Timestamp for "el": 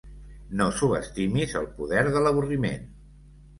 1.61-1.69